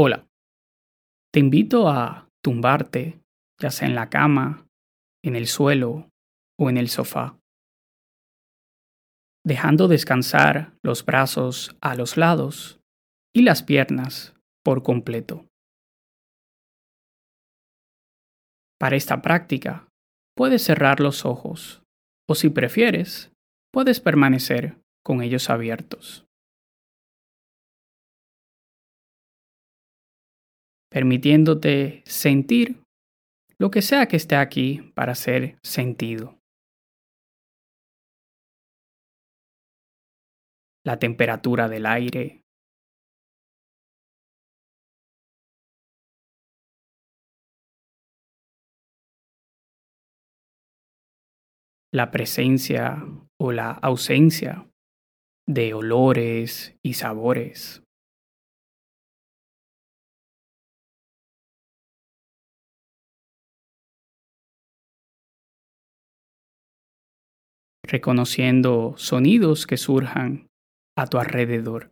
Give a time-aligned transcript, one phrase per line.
[0.00, 0.28] Hola.
[1.32, 3.20] Te invito a tumbarte,
[3.60, 4.68] ya sea en la cama,
[5.24, 6.12] en el suelo
[6.56, 7.36] o en el sofá,
[9.44, 12.78] dejando descansar los brazos a los lados
[13.34, 15.48] y las piernas por completo.
[18.78, 19.88] Para esta práctica,
[20.36, 21.82] puedes cerrar los ojos
[22.28, 23.32] o si prefieres,
[23.72, 26.27] puedes permanecer con ellos abiertos.
[30.90, 32.82] Permitiéndote sentir
[33.58, 36.38] lo que sea que esté aquí para ser sentido.
[40.84, 42.42] La temperatura del aire.
[51.92, 53.04] La presencia
[53.40, 54.68] o la ausencia
[55.46, 57.82] de olores y sabores.
[67.88, 70.48] Reconociendo sonidos que surjan
[70.96, 71.90] a tu alrededor.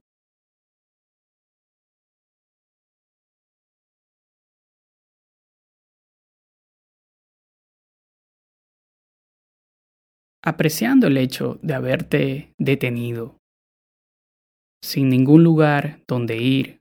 [10.47, 13.37] apreciando el hecho de haberte detenido,
[14.81, 16.79] sin ningún lugar donde ir,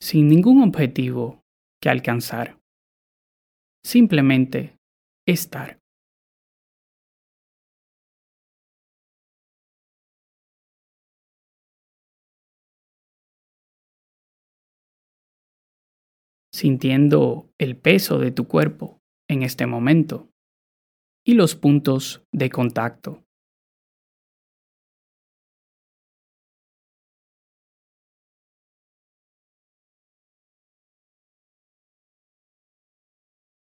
[0.00, 1.42] sin ningún objetivo
[1.82, 2.60] que alcanzar,
[3.84, 4.76] simplemente
[5.26, 5.77] estar.
[16.58, 20.28] Sintiendo el peso de tu cuerpo en este momento
[21.24, 23.22] y los puntos de contacto.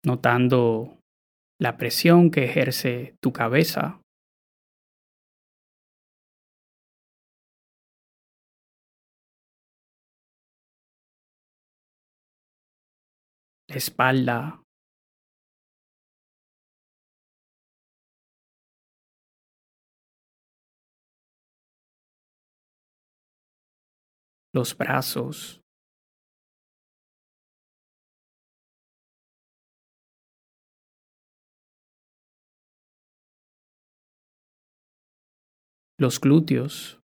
[0.05, 0.99] Notando
[1.61, 4.00] la presión que ejerce tu cabeza
[13.71, 14.65] la espalda.
[24.53, 25.63] Los brazos.
[35.97, 37.00] Los glúteos.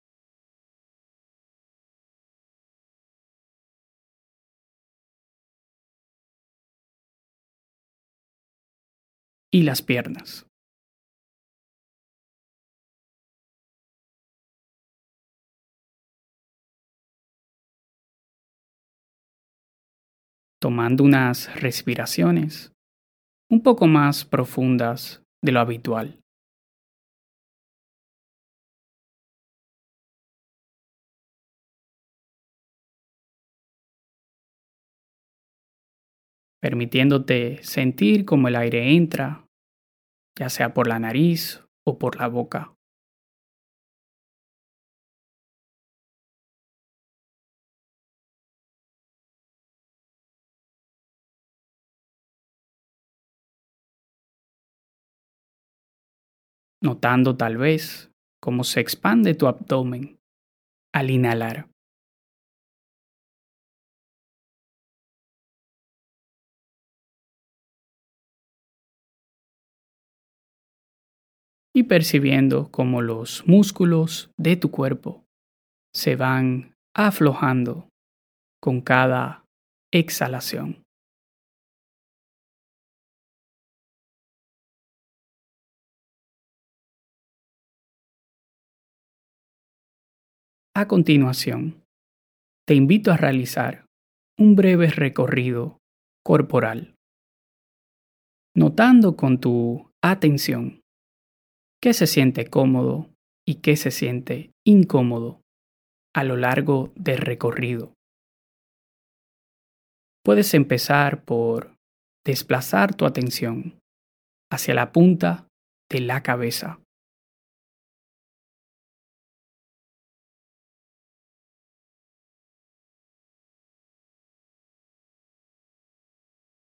[9.57, 10.47] Y las piernas.
[20.61, 22.73] Tomando unas respiraciones
[23.51, 26.21] un poco más profundas de lo habitual.
[36.59, 39.46] permitiéndote sentir cómo el aire entra,
[40.39, 42.77] ya sea por la nariz o por la boca.
[56.83, 60.21] Notando tal vez cómo se expande tu abdomen
[60.93, 61.69] al inhalar.
[71.77, 75.27] Y percibiendo cómo los músculos de tu cuerpo
[75.95, 77.91] se van aflojando
[78.63, 79.45] con cada
[79.93, 80.83] exhalación.
[90.75, 91.85] A continuación,
[92.67, 93.85] te invito a realizar
[94.39, 95.77] un breve recorrido
[96.25, 96.95] corporal,
[98.55, 100.81] notando con tu atención
[101.87, 103.15] qué se siente cómodo
[103.47, 105.41] y qué se siente incómodo
[106.17, 107.95] a lo largo del recorrido.
[110.25, 111.77] Puedes empezar por
[112.25, 113.79] desplazar tu atención
[114.51, 115.47] hacia la punta
[115.89, 116.81] de la cabeza.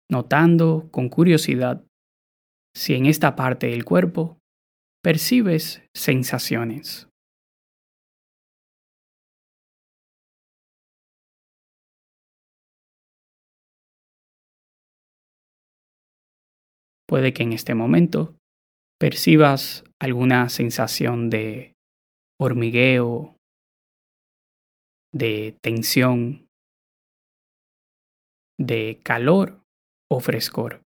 [0.08, 1.84] Notando con curiosidad
[2.72, 4.38] si en esta parte del cuerpo
[5.02, 7.08] percibes sensaciones.
[17.08, 18.36] Puede que en este momento
[19.00, 21.72] percibas alguna sensación de
[22.38, 23.36] hormigueo,
[25.14, 26.46] de tensión,
[28.58, 29.62] de calor
[30.10, 30.82] o frescor.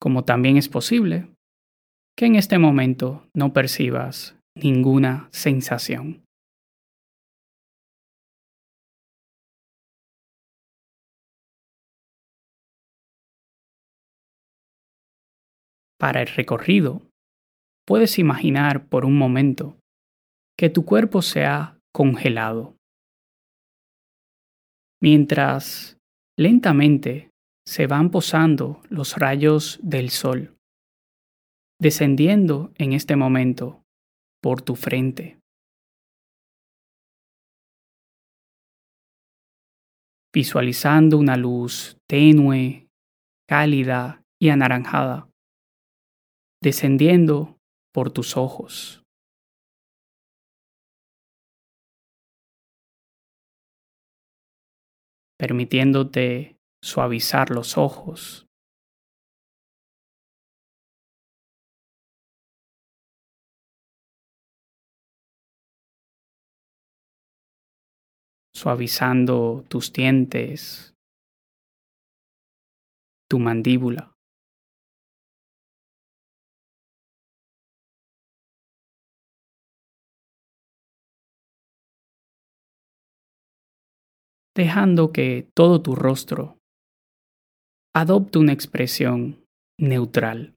[0.00, 1.28] Como también es posible
[2.16, 6.24] que en este momento no percibas ninguna sensación.
[15.98, 17.02] Para el recorrido,
[17.86, 19.76] puedes imaginar por un momento
[20.58, 22.74] que tu cuerpo se ha congelado.
[25.02, 25.98] Mientras
[26.38, 27.30] lentamente
[27.66, 30.56] se van posando los rayos del sol,
[31.80, 33.82] descendiendo en este momento
[34.42, 35.38] por tu frente.
[40.32, 42.88] Visualizando una luz tenue,
[43.48, 45.30] cálida y anaranjada
[46.62, 47.58] descendiendo
[47.92, 48.96] por tus ojos.
[55.38, 58.46] permitiéndote suavizar los ojos.
[68.52, 70.94] suavizando tus dientes,
[73.26, 74.12] tu mandíbula.
[84.54, 86.59] dejando que todo tu rostro
[87.94, 89.44] adopte una expresión
[89.78, 90.54] neutral.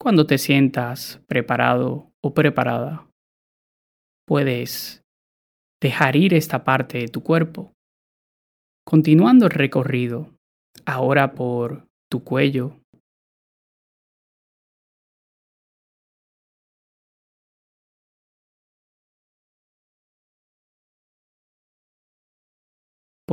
[0.00, 3.08] Cuando te sientas preparado o preparada,
[4.26, 5.02] puedes
[5.80, 7.72] dejar ir esta parte de tu cuerpo,
[8.84, 10.34] continuando el recorrido,
[10.84, 12.80] ahora por tu cuello,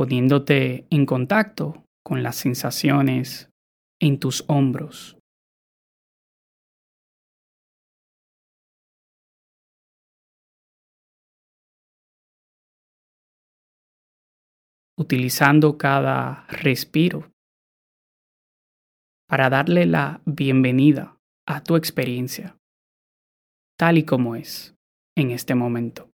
[0.02, 3.50] poniéndote en contacto con las sensaciones
[4.00, 5.16] en tus hombros.
[14.98, 17.32] utilizando cada respiro
[19.28, 21.16] para darle la bienvenida
[21.46, 22.56] a tu experiencia,
[23.76, 24.76] tal y como es
[25.16, 26.11] en este momento.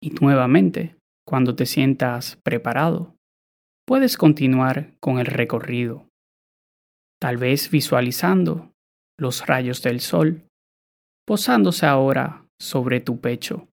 [0.00, 0.96] Y nuevamente,
[1.26, 3.16] cuando te sientas preparado,
[3.86, 6.08] puedes continuar con el recorrido,
[7.20, 8.72] tal vez visualizando
[9.18, 10.44] los rayos del sol
[11.26, 13.68] posándose ahora sobre tu pecho.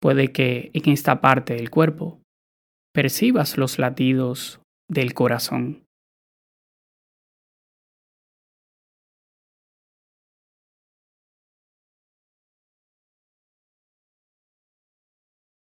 [0.00, 2.20] Puede que en esta parte del cuerpo
[2.94, 5.85] percibas los latidos del corazón.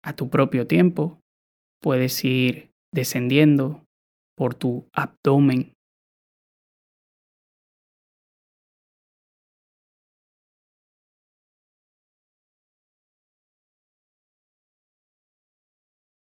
[0.10, 1.22] A tu propio tiempo.
[1.82, 3.86] Puedes ir descendiendo
[4.36, 5.74] por tu abdomen.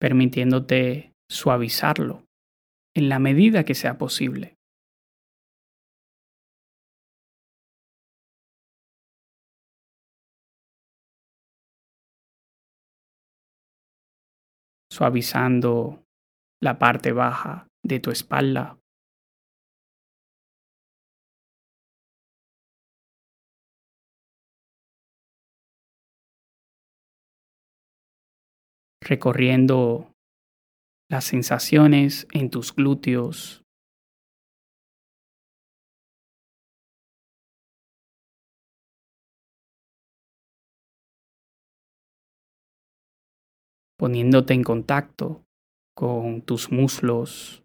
[0.00, 2.24] permitiéndote suavizarlo
[2.92, 4.58] en la medida que sea posible.
[14.92, 16.04] Suavizando
[16.62, 18.78] la parte baja de tu espalda.
[29.04, 30.14] recorriendo
[31.10, 33.61] las sensaciones en tus glúteos,
[44.02, 45.44] poniéndote en contacto
[45.94, 47.62] con tus muslos.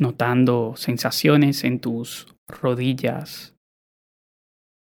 [0.00, 3.54] notando sensaciones en tus rodillas,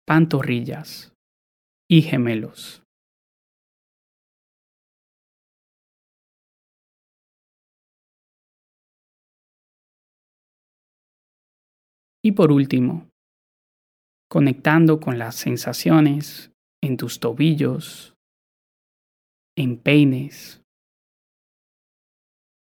[0.07, 1.13] pantorrillas
[1.91, 2.88] y gemelos.
[12.23, 13.09] Y por último,
[14.29, 18.15] conectando con las sensaciones en tus tobillos,
[19.57, 20.63] en peines,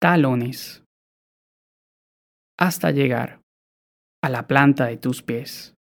[0.00, 0.84] talones,
[2.58, 3.40] hasta llegar
[4.22, 5.74] a la planta de tus pies.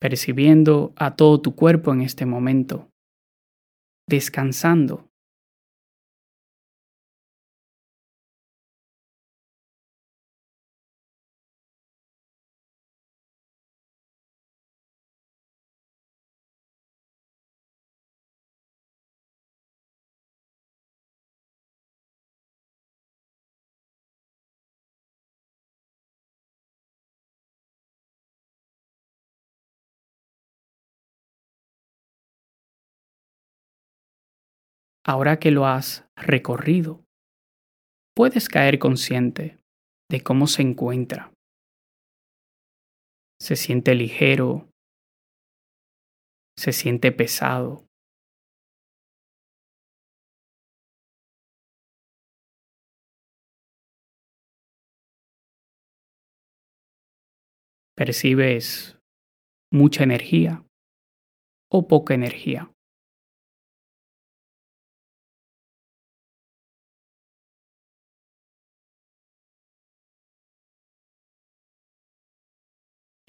[0.00, 2.89] percibiendo a todo tu cuerpo en este momento,
[4.10, 5.09] descansando.
[35.04, 37.04] Ahora que lo has recorrido,
[38.14, 39.58] puedes caer consciente
[40.10, 41.32] de cómo se encuentra.
[43.40, 44.68] Se siente ligero,
[46.58, 47.86] se siente pesado.
[57.96, 58.98] Percibes
[59.72, 60.64] mucha energía
[61.70, 62.70] o poca energía.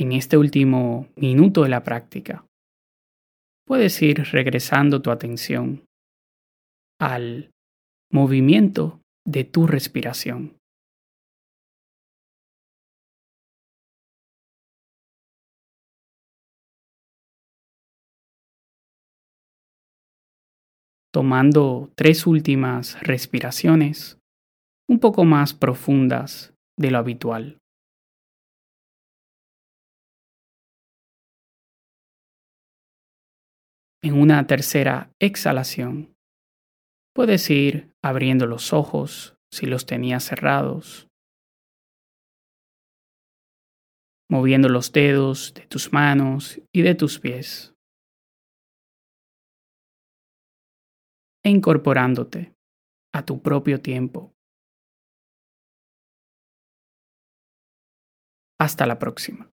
[0.02, 2.44] En este último minuto de la práctica,
[3.68, 5.86] puedes ir regresando tu atención
[7.00, 7.52] al
[8.12, 10.58] movimiento de tu respiración.
[21.14, 24.18] Tomando tres últimas respiraciones
[24.90, 27.61] un poco más profundas de lo habitual.
[34.04, 36.16] En una tercera exhalación,
[37.14, 41.08] puedes ir abriendo los ojos si los tenías cerrados,
[44.28, 47.76] moviendo los dedos de tus manos y de tus pies,
[51.44, 52.56] e incorporándote
[53.14, 54.34] a tu propio tiempo.
[58.60, 59.51] Hasta la próxima.